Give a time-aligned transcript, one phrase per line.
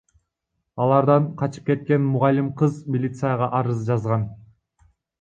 [0.85, 4.29] Алардан качып кеткен мугалим кыз милицияга арыз жазган.